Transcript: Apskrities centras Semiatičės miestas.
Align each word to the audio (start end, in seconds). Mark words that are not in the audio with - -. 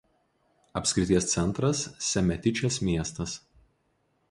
Apskrities 0.79 1.27
centras 1.35 1.83
Semiatičės 2.07 2.81
miestas. 2.91 3.39